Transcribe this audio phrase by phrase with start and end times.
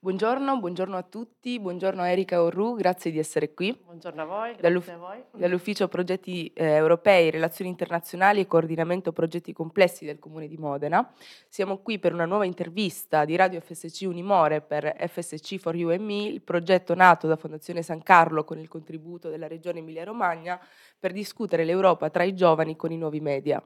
[0.00, 3.76] Buongiorno, buongiorno a tutti, buongiorno a Erika Orru, grazie di essere qui.
[3.84, 5.24] Buongiorno a voi, grazie a voi.
[5.32, 11.12] Dall'Ufficio Progetti eh, Europei, Relazioni Internazionali e Coordinamento Progetti Complessi del Comune di Modena.
[11.48, 16.04] Siamo qui per una nuova intervista di Radio FSC Unimore per FSC for You and
[16.04, 20.64] Me, il progetto nato da Fondazione San Carlo con il contributo della Regione Emilia-Romagna
[20.96, 23.60] per discutere l'Europa tra i giovani con i nuovi media.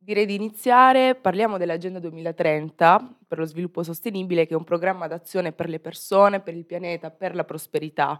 [0.00, 5.52] Direi di iniziare, parliamo dell'Agenda 2030 per lo sviluppo sostenibile, che è un programma d'azione
[5.52, 8.18] per le persone, per il pianeta, per la prosperità,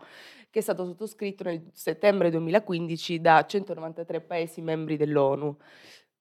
[0.51, 5.57] che è stato sottoscritto nel settembre 2015 da 193 Paesi membri dell'ONU.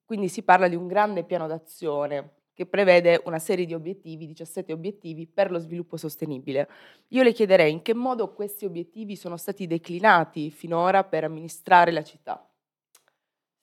[0.05, 4.71] Quindi si parla di un grande piano d'azione che prevede una serie di obiettivi, 17
[4.71, 6.69] obiettivi per lo sviluppo sostenibile.
[7.09, 12.03] Io le chiederei in che modo questi obiettivi sono stati declinati finora per amministrare la
[12.03, 12.46] città.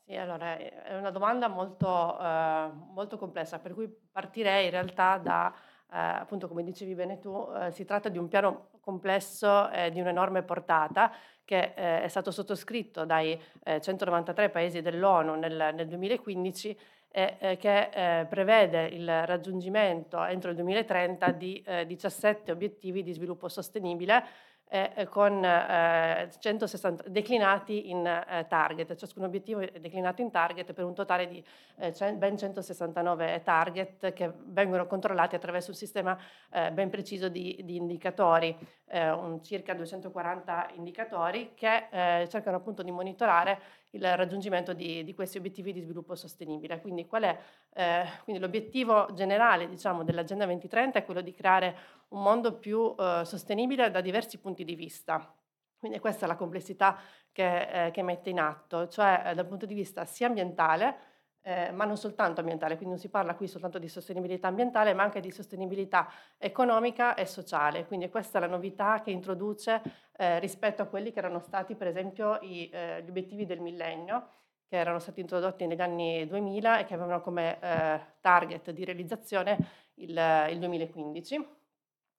[0.06, 5.50] Sì, allora è una domanda molto, eh, molto complessa, per cui partirei in realtà da,
[5.90, 10.42] eh, appunto come dicevi bene tu, eh, si tratta di un piano complesso di un'enorme
[10.42, 11.10] portata
[11.42, 13.41] che eh, è stato sottoscritto dai
[13.80, 16.78] 193 eh, paesi dell'ONU nel, nel 2015
[17.10, 24.22] e eh, che prevede il raggiungimento entro il 2030 di 17 obiettivi di sviluppo sostenibile
[24.68, 30.84] eh, con eh, 160, declinati in eh, target, ciascun obiettivo è declinato in target per
[30.84, 31.44] un totale di
[31.76, 36.18] eh, ben 169 target che vengono controllati attraverso un sistema
[36.50, 41.88] eh, ben preciso di, di indicatori, eh, un circa 240 indicatori che
[42.28, 43.60] cercano appunto di monitorare
[43.94, 46.80] il raggiungimento di, di, questi obiettivi di sviluppo sostenibile.
[46.80, 47.38] Quindi, qual è,
[47.74, 51.76] eh, quindi l'obiettivo generale diciamo, dell'Agenda 2030 è quello di creare
[52.14, 55.34] un mondo più eh, sostenibile da diversi punti di vista.
[55.76, 56.98] Quindi questa è la complessità
[57.30, 61.72] che, eh, che mette in atto, cioè eh, dal punto di vista sia ambientale, eh,
[61.72, 65.20] ma non soltanto ambientale, quindi non si parla qui soltanto di sostenibilità ambientale, ma anche
[65.20, 67.84] di sostenibilità economica e sociale.
[67.84, 69.82] Quindi questa è la novità che introduce
[70.16, 74.28] eh, rispetto a quelli che erano stati, per esempio, i, eh, gli obiettivi del millennio,
[74.66, 79.58] che erano stati introdotti negli anni 2000 e che avevano come eh, target di realizzazione
[79.97, 81.62] il, il 2015.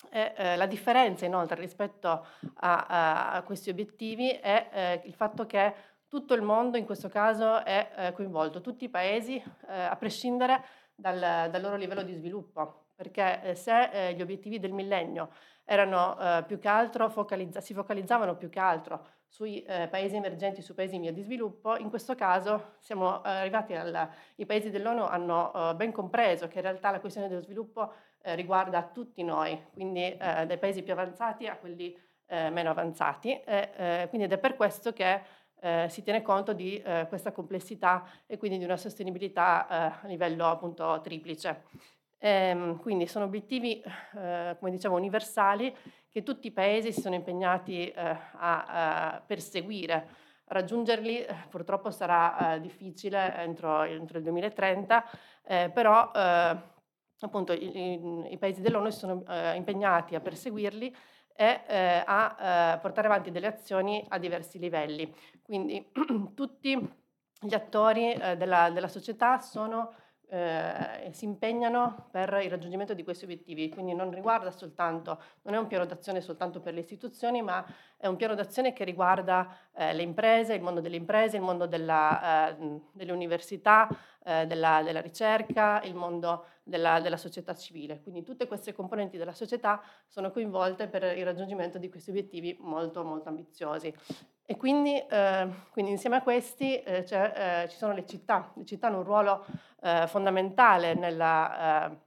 [0.09, 5.73] E, eh, la differenza inoltre rispetto a, a questi obiettivi è eh, il fatto che
[6.07, 9.35] tutto il mondo in questo caso è eh, coinvolto, tutti i paesi,
[9.67, 10.63] eh, a prescindere
[10.95, 15.29] dal, dal, loro livello di sviluppo, perché eh, se eh, gli obiettivi del millennio
[15.65, 20.93] erano più che altro focalizza- si focalizzavano più che altro sui paesi emergenti, sui paesi
[20.93, 25.91] in via di sviluppo, in questo caso siamo arrivati al, i paesi dell'ONU hanno ben
[25.91, 27.91] compreso che in realtà la questione dello sviluppo
[28.33, 31.95] riguarda tutti noi, quindi dai paesi più avanzati a quelli
[32.27, 33.39] meno avanzati,
[34.09, 35.21] quindi ed è per questo che
[35.65, 40.07] eh, si tiene conto di eh, questa complessità e quindi di una sostenibilità eh, a
[40.07, 41.63] livello appunto triplice.
[42.19, 45.75] Ehm, quindi sono obiettivi, eh, come dicevo, universali
[46.09, 50.23] che tutti i paesi si sono impegnati eh, a, a, perseguire.
[50.45, 55.03] Raggiungerli eh, purtroppo sarà difficile entro, entro, il 2030,
[55.73, 56.11] però
[57.21, 59.23] appunto i, i, paesi dell'ONU sono
[59.55, 60.93] impegnati a perseguirli
[61.35, 65.13] e eh, a eh, portare avanti delle azioni a diversi livelli.
[65.41, 65.91] Quindi
[66.33, 67.03] tutti
[67.41, 69.93] gli attori eh, della, della, società sono,
[70.29, 75.57] eh, si impegnano per il raggiungimento di questi obiettivi, quindi non riguarda soltanto, non è
[75.57, 77.63] un piano d'azione soltanto per le istituzioni, ma
[78.05, 81.65] è un piano d'azione che riguarda eh, le imprese, il mondo delle imprese, il mondo
[81.65, 83.87] della, eh, delle università,
[84.25, 88.01] della, della ricerca, il mondo della, della, società civile.
[88.01, 93.03] Quindi tutte queste componenti della società sono coinvolte per il raggiungimento di questi obiettivi molto,
[93.03, 93.93] molto ambiziosi.
[94.47, 98.51] E quindi, eh, quindi insieme a questi eh, eh, ci sono le città.
[98.55, 99.45] Le città hanno un ruolo
[99.81, 101.97] eh, fondamentale nella eh,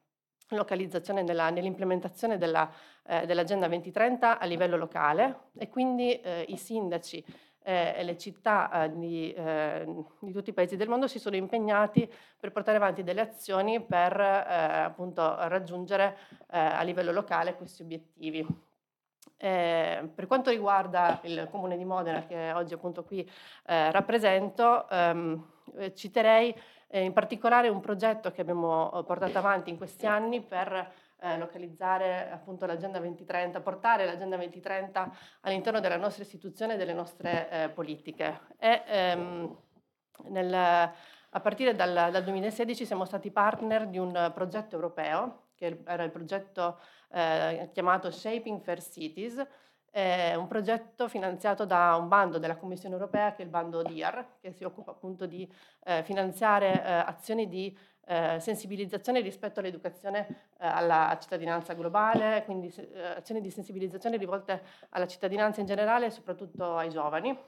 [0.51, 2.71] localizzazione, nella, nell'implementazione della,
[3.09, 7.25] eh, dell'Agenda 2030 a livello locale e quindi i sindaci
[7.69, 9.87] eh, e le città eh, di, eh,
[10.21, 12.11] di, tutti i paesi del mondo si sono impegnati
[12.41, 16.17] per portare avanti delle azioni per eh, appunto raggiungere
[16.51, 18.47] eh, a livello locale questi obiettivi.
[19.37, 23.29] Eh, per quanto riguarda il Comune di Modena, che oggi appunto qui
[23.65, 25.47] rappresento, ehm,
[25.95, 26.53] citerei
[26.93, 32.67] in particolare un progetto che abbiamo portato avanti in questi anni per eh, localizzare appunto
[32.67, 38.41] l'Agenda 2030, portare l'Agenda 2030 all'interno della nostra istituzione e delle nostre eh, politiche.
[38.59, 39.57] E, ehm,
[40.29, 46.05] nel, a partire dal, dal, 2016 siamo stati partner di un progetto europeo, che era
[46.05, 46.79] il progetto
[47.11, 49.47] eh, chiamato Shaping Fair Cities,
[49.91, 54.37] è un progetto finanziato da un bando della Commissione europea che è il bando DIAR,
[54.41, 55.51] che si occupa appunto di
[55.85, 57.77] eh, finanziare eh, azioni di
[58.09, 60.27] eh, sensibilizzazione rispetto all'educazione
[60.59, 66.11] eh, alla cittadinanza globale, quindi eh, azioni di sensibilizzazione rivolte alla cittadinanza in generale e
[66.11, 67.39] soprattutto ai giovani,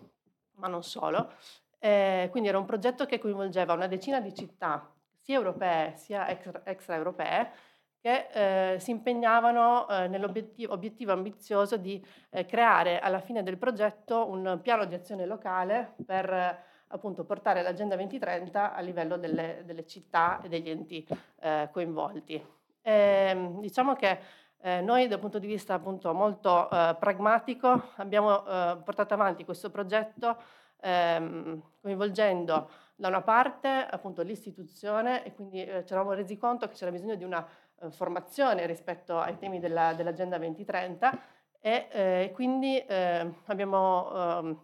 [0.56, 1.32] ma non solo.
[1.78, 6.60] Eh, quindi era un progetto che coinvolgeva una decina di città, sia europee sia extra,
[6.64, 7.50] extraeuropee,
[7.98, 8.28] che
[8.74, 14.84] eh, si impegnavano eh, nell'obiettivo ambizioso di eh, creare alla fine del progetto un piano
[14.84, 20.70] di azione locale per appunto portare l'Agenda 2030 a livello delle, delle città e degli
[20.70, 21.06] enti
[21.40, 22.34] eh, coinvolti.
[22.82, 24.18] E, ehm, diciamo che
[24.62, 28.42] eh, noi dal punto di vista appunto molto eh, pragmatico abbiamo
[28.84, 30.36] portato avanti questo progetto
[30.80, 36.90] ehm, coinvolgendo da una parte appunto l'istituzione e quindi ci eravamo resi conto che c'era
[36.90, 37.46] bisogno di una
[37.82, 41.18] eh, formazione rispetto ai temi della, dell'Agenda 2030
[41.60, 44.60] e eh, quindi eh, abbiamo ehm,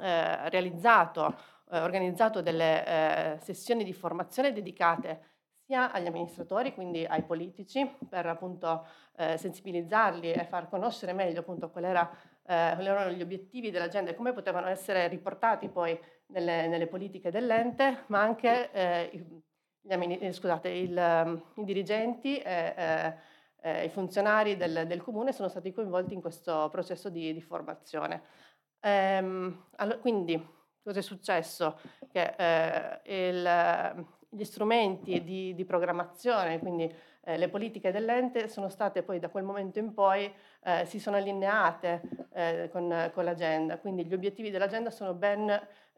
[0.00, 1.36] eh, realizzato,
[1.74, 5.32] eh, organizzato delle eh, sessioni di formazione dedicate
[5.66, 8.86] sia agli amministratori, quindi ai politici, per appunto
[9.16, 12.10] sensibilizzarli e far conoscere meglio appunto qual era,
[12.42, 18.04] quali erano gli obiettivi dell'agenda e come potevano essere riportati poi nelle, nelle politiche dell'ente,
[18.08, 23.16] ma anche eh, scusate, il, ehm, i dirigenti e
[23.64, 28.22] eh, i funzionari del, del, comune sono stati coinvolti in questo processo di, di formazione.
[28.80, 30.53] Ehm, allora, quindi
[30.84, 31.78] cosa è successo?
[32.12, 36.92] Che eh, il, gli strumenti di, di programmazione, quindi
[37.24, 40.32] eh, le politiche dell'ente sono state poi da quel momento in poi
[40.62, 42.02] eh, si sono allineate
[42.32, 45.48] eh, con, con, l'agenda, quindi gli obiettivi dell'agenda sono ben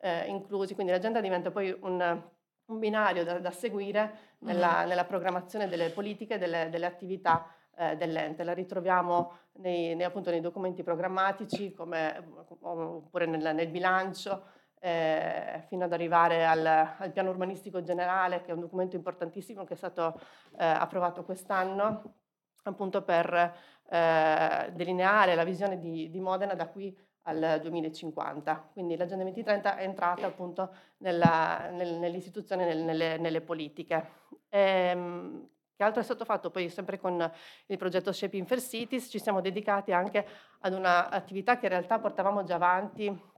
[0.00, 2.22] eh, inclusi, quindi l'agenda diventa poi un
[2.66, 4.88] un binario da, da seguire nella, mm-hmm.
[4.88, 8.44] nella, programmazione delle politiche e delle, delle, attività eh, dell'ente.
[8.44, 12.24] La ritroviamo nei, nei, appunto, nei documenti programmatici come,
[12.60, 14.44] oppure nel, nel bilancio,
[14.86, 19.74] eh, fino ad arrivare al, al, piano urbanistico generale, che è un documento importantissimo che
[19.74, 20.14] è stato
[20.56, 22.14] eh, approvato quest'anno,
[22.62, 23.34] appunto per
[23.88, 28.70] eh, delineare la visione di, di Modena da qui al 2050.
[28.72, 34.08] Quindi l'Agenda 2030 è entrata appunto nella, nel, nell'istituzione, nel, nelle, nelle, politiche.
[34.50, 36.50] Ehm, che altro è stato fatto?
[36.50, 37.28] Poi sempre con
[37.66, 40.24] il progetto Shaping for Cities ci siamo dedicati anche
[40.60, 43.34] ad un'attività che in realtà portavamo già avanti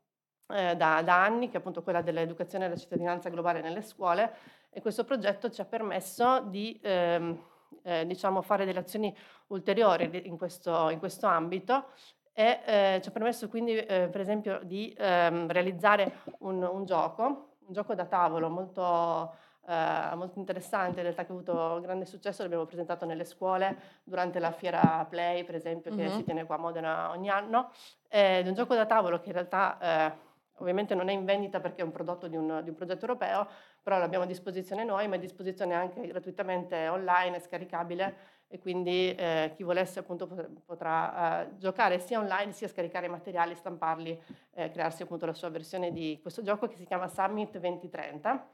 [0.49, 4.33] eh, da, da, anni, che è appunto quella dell'educazione e della cittadinanza globale nelle scuole
[4.71, 7.43] e questo progetto ci ha permesso di ehm,
[7.83, 9.15] eh, diciamo, fare delle azioni
[9.49, 11.87] ulteriori in questo, in questo ambito
[12.33, 17.25] e eh, ci ha permesso quindi eh, per esempio di ehm, realizzare un, un, gioco,
[17.67, 19.35] un gioco da tavolo molto,
[19.67, 24.39] eh, molto interessante, in realtà che ha avuto grande successo, l'abbiamo presentato nelle scuole durante
[24.39, 26.17] la fiera Play per esempio che mm-hmm.
[26.17, 27.71] si tiene qua a Modena ogni anno,
[28.09, 30.27] ed è un gioco da tavolo che in realtà eh,
[30.58, 33.49] ovviamente non è in vendita perché è un prodotto di un, di un, progetto europeo,
[33.82, 39.14] però l'abbiamo a disposizione noi, ma è a disposizione anche gratuitamente online, scaricabile e quindi
[39.14, 40.26] eh, chi volesse appunto
[40.64, 44.20] potrà eh, giocare sia online sia scaricare i materiali, stamparli,
[44.55, 48.49] eh, crearsi appunto la sua versione di questo gioco che si chiama Summit 2030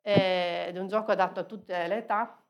[0.00, 2.40] eh, ed è un gioco adatto a tutte le età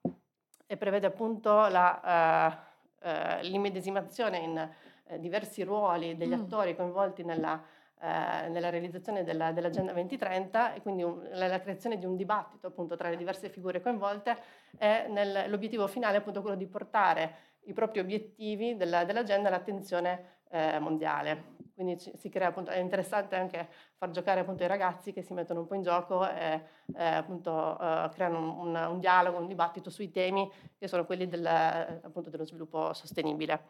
[0.66, 2.58] e prevede appunto la,
[3.00, 4.70] eh, eh, l'immedesimazione in
[5.19, 6.40] diversi ruoli degli mm.
[6.40, 7.62] attori coinvolti nella
[8.04, 12.66] eh, nella realizzazione della, dell'Agenda 2030 e quindi un, la, la, creazione di un dibattito
[12.66, 14.37] appunto tra le diverse figure coinvolte
[14.76, 17.34] è nel, l'obiettivo finale appunto quello di portare
[17.66, 21.61] i propri obiettivi della, dell'agenda all'attenzione eh, mondiale.
[21.75, 25.32] Quindi ci, si crea appunto, è interessante anche far giocare appunto i ragazzi che si
[25.32, 26.61] mettono un po' in gioco e
[26.97, 31.28] eh, appunto eh, creano un, un, un, dialogo, un dibattito sui temi che sono quelli
[31.28, 33.62] del, appunto dello sviluppo sostenibile.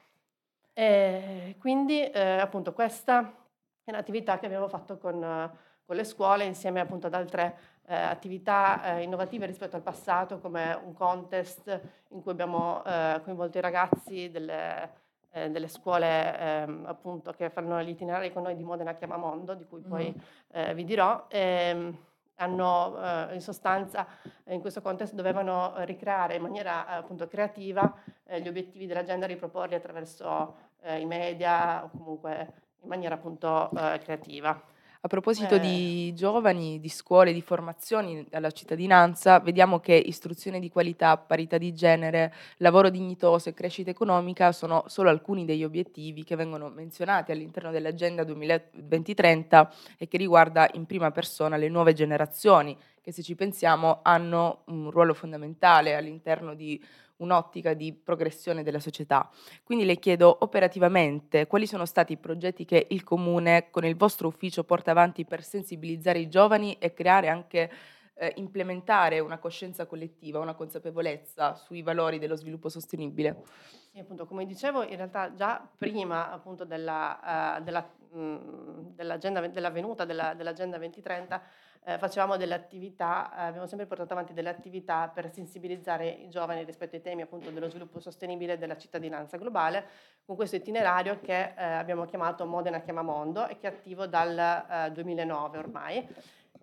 [0.72, 3.40] E quindi eh, appunto questa
[3.84, 5.50] è un'attività che abbiamo fatto con,
[5.84, 10.78] con le scuole insieme appunto ad altre eh, attività eh, innovative rispetto al passato come
[10.84, 14.90] un contest in cui abbiamo eh, coinvolto i ragazzi delle,
[15.32, 19.66] eh, delle scuole ehm, appunto che fanno gli itinerari con noi di Modena Chiamamondo di
[19.66, 20.14] cui poi
[20.56, 20.70] mm.
[20.72, 21.26] vi dirò.
[21.28, 21.98] E, ehm,
[22.36, 24.06] hanno eh, in sostanza
[24.46, 27.94] in questo contesto dovevano ricreare in maniera appunto creativa
[28.40, 34.60] gli obiettivi dell'agenda, riproporli attraverso i media o comunque in maniera appunto eh, creativa.
[35.04, 35.58] A proposito eh.
[35.58, 41.74] di giovani, di scuole, di formazioni alla cittadinanza, vediamo che istruzione di qualità, parità di
[41.74, 47.72] genere, lavoro dignitoso e crescita economica sono solo alcuni degli obiettivi che vengono menzionati all'interno
[47.72, 53.98] dell'Agenda 2030 e che riguarda in prima persona le nuove generazioni che se ci pensiamo
[54.02, 56.80] hanno un ruolo fondamentale all'interno di
[57.22, 59.30] un'ottica di progressione della società.
[59.64, 64.28] Quindi le chiedo operativamente quali sono stati i progetti che il Comune con il vostro
[64.28, 67.70] ufficio porta avanti per sensibilizzare i giovani e creare anche
[68.14, 73.42] eh, implementare una coscienza collettiva, una consapevolezza sui valori dello sviluppo sostenibile?
[73.90, 80.04] Sì, appunto, come dicevo, in realtà già prima appunto della, uh, della, mh, della venuta
[80.04, 81.42] della, dell'Agenda 2030
[81.84, 86.62] eh, facevamo delle attività, eh, abbiamo sempre portato avanti delle attività per sensibilizzare i giovani
[86.64, 89.86] rispetto ai temi appunto dello sviluppo sostenibile e della cittadinanza globale,
[90.24, 94.90] con questo itinerario che eh, abbiamo chiamato Modena Chiama Mondo e che è attivo dal
[94.92, 96.08] 2009 eh, ormai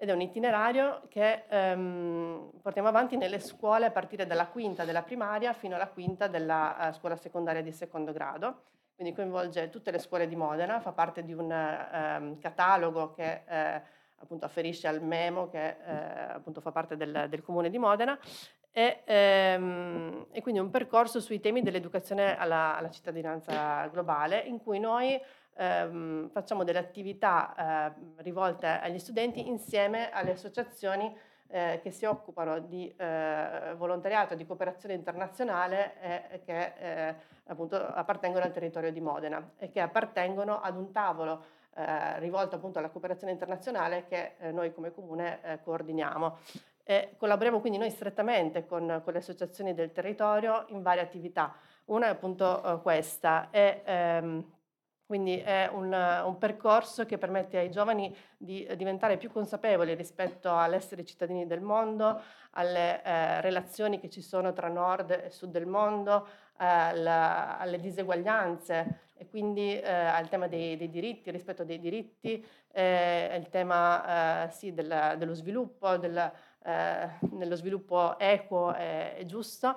[0.02, 5.04] ed è un itinerario che ehm, portiamo avanti nelle scuole a partire dalla quinta della
[5.04, 8.62] primaria fino alla quinta della uh, scuola secondaria di secondo grado.
[8.96, 13.82] Quindi coinvolge tutte le scuole di Modena, fa parte di un um, catalogo che eh,
[14.22, 15.94] appunto afferisce al MEMO che eh,
[16.34, 18.18] appunto fa parte del, del, comune di Modena
[18.72, 24.80] e, ehm, e, quindi un percorso sui temi dell'educazione alla, alla cittadinanza globale in cui
[24.80, 25.20] noi
[25.58, 31.16] ehm, facciamo delle attività eh, rivolte agli studenti insieme alle associazioni
[31.52, 37.16] eh, che si occupano di eh, volontariato, di cooperazione internazionale e che eh,
[37.48, 41.44] appunto appartengono al territorio di Modena e che appartengono ad un tavolo
[41.80, 46.38] eh, rivolto appunto alla cooperazione internazionale che eh, noi come comune coordiniamo.
[46.84, 51.54] E collaboriamo quindi noi strettamente con, con, le associazioni del territorio in varie attività.
[51.86, 54.44] Una è appunto questa, è ehm,
[55.10, 61.04] quindi è un, un, percorso che permette ai giovani di diventare più consapevoli rispetto all'essere
[61.04, 62.22] cittadini del mondo,
[62.52, 67.80] alle eh, relazioni che ci sono tra nord e sud del mondo, eh, alla, alle
[67.80, 74.46] diseguaglianze e quindi eh, al tema dei, dei, diritti, rispetto dei diritti, eh, il tema
[74.46, 76.32] eh, sì, del, dello sviluppo, del,
[77.20, 79.74] dello sviluppo equo e, giusto.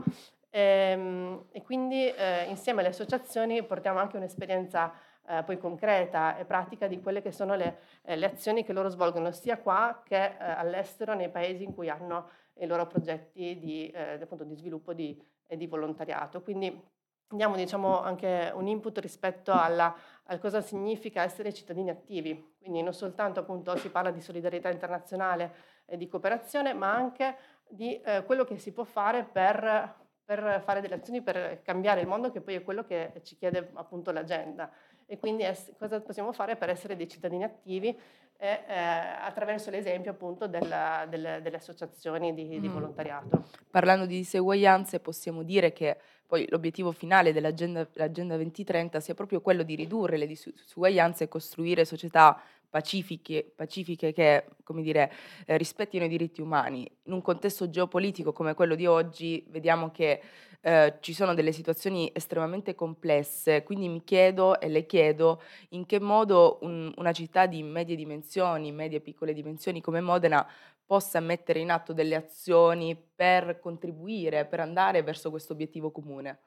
[0.50, 2.12] E, ehm, e quindi
[2.48, 4.92] insieme alle associazioni portiamo anche un'esperienza
[5.26, 8.88] eh, poi concreta e pratica di quelle che sono le, eh, le azioni che loro
[8.88, 13.88] svolgono sia qua che eh, all'estero nei paesi in cui hanno i loro progetti di,
[13.90, 15.20] eh, appunto, di sviluppo di,
[15.52, 16.40] e di volontariato.
[16.40, 16.82] Quindi
[17.28, 19.94] diamo diciamo, anche un input rispetto alla,
[20.24, 22.54] a cosa significa essere cittadini attivi.
[22.58, 25.54] Quindi non soltanto appunto, si parla di solidarietà internazionale
[25.84, 27.36] e di cooperazione, ma anche
[27.68, 29.94] di eh, quello che si può fare per,
[30.24, 33.72] per fare delle azioni per cambiare il mondo, che poi è quello che ci chiede
[33.74, 34.72] appunto l'agenda
[35.12, 40.12] e quindi es- cosa possiamo fare per essere dei cittadini attivi e, eh, attraverso l'esempio
[40.12, 42.72] appunto della, delle, delle, associazioni di, di mm.
[42.72, 43.44] volontariato.
[43.70, 49.74] Parlando di diseguaglianze possiamo dire che poi l'obiettivo finale dell'agenda 2030 sia proprio quello di
[49.74, 52.40] ridurre le disuguaglianze e costruire società
[52.72, 55.12] pacifiche, pacifiche che dire,
[55.44, 56.90] eh, rispettino i diritti umani.
[57.02, 60.22] In un contesto geopolitico come quello di oggi vediamo che
[60.62, 66.00] eh, ci sono delle situazioni estremamente complesse, quindi mi chiedo e le chiedo in che
[66.00, 70.48] modo un, una città di medie dimensioni, medie piccole dimensioni come Modena
[70.86, 76.38] possa mettere in atto delle azioni per contribuire, per andare verso questo obiettivo comune.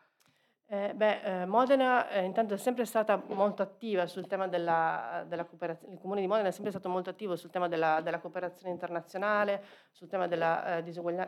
[0.68, 5.46] Eh, beh, eh, Modena eh, intanto è sempre stata molto attiva sul tema della, della,
[5.46, 8.72] cooperazione, il Comune di Modena è sempre stato molto attivo sul tema della, della cooperazione
[8.74, 10.84] internazionale, sul tema della, eh,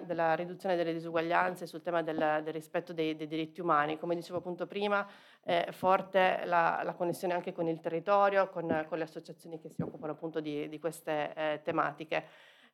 [0.06, 4.00] della, riduzione delle disuguaglianze, sul tema del, del rispetto dei, dei, diritti umani.
[4.00, 5.08] Come dicevo appunto prima,
[5.44, 9.84] è forte la, la connessione anche con il territorio, con, con, le associazioni che si
[9.84, 12.26] occupano appunto di, di queste eh, tematiche.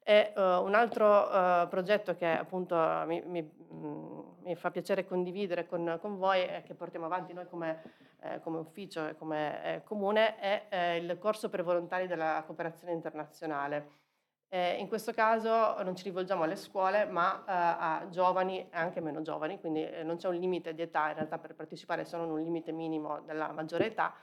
[0.05, 5.65] E uh, un altro uh, progetto che appunto mi, mi, mm, mi, fa piacere condividere
[5.65, 7.81] con, con, voi e che portiamo avanti noi come,
[8.21, 12.91] eh, come ufficio e come eh, comune è eh, il corso per volontari della cooperazione
[12.91, 14.01] internazionale.
[14.53, 19.59] in questo caso non ci rivolgiamo alle scuole ma a giovani e anche meno giovani,
[19.59, 23.21] quindi non c'è un limite di età in realtà per partecipare, sono un limite minimo
[23.21, 24.13] della maggiore età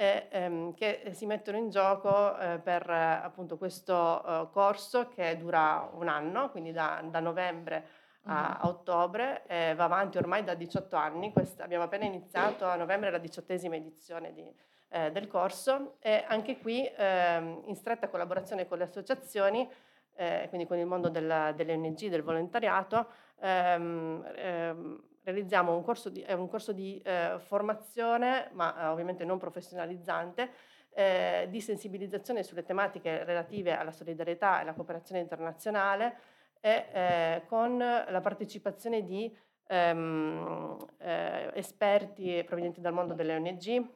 [0.00, 5.90] e, ehm, che si mettono in gioco eh, per appunto questo eh, corso che dura
[5.92, 7.84] un anno, quindi da, da novembre
[8.22, 12.76] a, a ottobre, eh, va avanti ormai da 18 anni, Questa, abbiamo appena iniziato a
[12.76, 14.48] novembre la diciottesima edizione di,
[14.90, 19.68] eh, del corso e anche qui ehm, in stretta collaborazione con le associazioni,
[20.14, 23.08] eh, quindi con il mondo della, delle ONG, del volontariato,
[23.40, 29.38] ehm, ehm, realizziamo un corso di, un corso di eh, formazione, ma eh, ovviamente non
[29.38, 30.50] professionalizzante,
[30.94, 36.16] eh, di sensibilizzazione sulle tematiche relative alla solidarietà e alla cooperazione internazionale
[36.60, 39.36] e eh, con la partecipazione di
[39.68, 43.86] ehm, eh, esperti provenienti dal mondo delle ONG,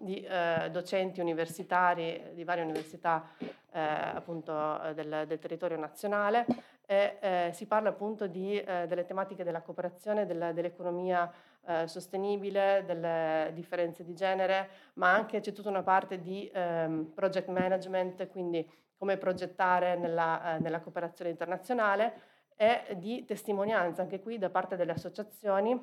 [0.00, 3.30] di eh, docenti universitari di varie università
[3.70, 6.46] appunto del, del territorio nazionale
[6.90, 11.30] e eh, si parla appunto di, eh, delle tematiche della cooperazione, della, dell'economia
[11.66, 17.48] eh, sostenibile, delle differenze di genere, ma anche c'è tutta una parte di ehm, project
[17.48, 18.66] management, quindi
[18.96, 22.20] come progettare nella, eh, nella cooperazione internazionale
[22.56, 25.78] e di testimonianza anche qui da parte delle associazioni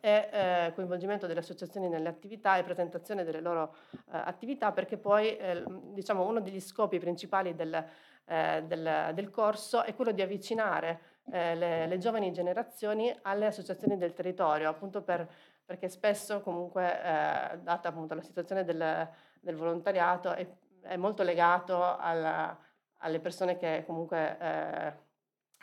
[0.00, 3.74] e eh, coinvolgimento delle associazioni nelle attività e presentazione delle loro
[4.12, 5.62] eh, attività perché poi eh,
[5.92, 7.84] diciamo uno degli scopi principali del,
[8.26, 11.00] eh, del, del, corso è quello di avvicinare
[11.30, 15.28] eh, le, le, giovani generazioni alle associazioni del territorio appunto per,
[15.64, 19.08] perché spesso comunque eh, data appunto la situazione del,
[19.40, 20.46] del volontariato è,
[20.82, 22.56] è, molto legato alla,
[22.98, 25.02] alle persone che comunque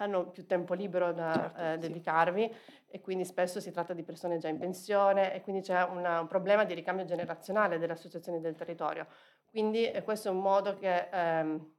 [0.01, 2.81] hanno più tempo libero da certo, eh, dedicarvi sì.
[2.87, 6.27] e quindi spesso si tratta di persone già in pensione e quindi c'è una, un
[6.27, 9.07] problema di ricambio generazionale delle associazioni del territorio.
[9.45, 11.73] Quindi eh, questo è un modo che ehm,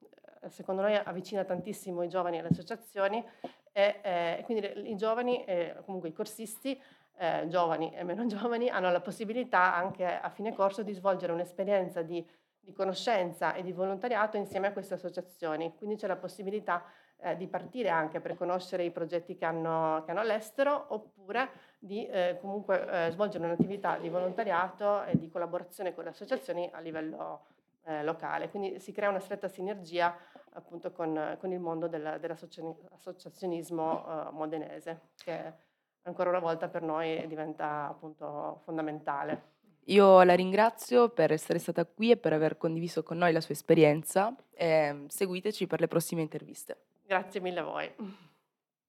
[0.48, 3.24] secondo noi avvicina tantissimo i giovani alle associazioni
[3.72, 6.80] e, eh, quindi i giovani, e comunque i corsisti,
[7.16, 12.02] eh, giovani e meno giovani, hanno la possibilità anche a fine corso di svolgere un'esperienza
[12.02, 12.24] di,
[12.58, 15.74] di conoscenza e di volontariato insieme a queste associazioni.
[15.76, 16.84] Quindi c'è la possibilità
[17.22, 22.06] eh, di partire anche per conoscere i progetti che hanno, che hanno all'estero oppure di
[22.06, 27.46] eh, comunque eh, svolgere un'attività di volontariato e di collaborazione con le associazioni a livello
[27.84, 28.48] eh, locale.
[28.50, 30.16] Quindi si crea una stretta sinergia
[30.54, 35.52] appunto con, con il mondo del, dell'associazionismo eh, modenese che
[36.02, 39.50] ancora una volta per noi diventa appunto fondamentale.
[39.86, 43.54] Io la ringrazio per essere stata qui e per aver condiviso con noi la sua
[43.54, 44.34] esperienza.
[44.54, 46.76] E seguiteci per le prossime interviste.
[47.04, 47.92] Grazie mille a voi.